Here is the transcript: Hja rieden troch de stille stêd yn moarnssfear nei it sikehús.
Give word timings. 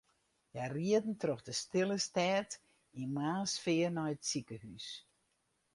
Hja 0.53 0.65
rieden 0.77 1.15
troch 1.21 1.43
de 1.47 1.53
stille 1.63 1.97
stêd 2.07 2.49
yn 3.01 3.09
moarnssfear 3.15 3.91
nei 3.95 4.09
it 4.13 4.23
sikehús. 4.29 4.87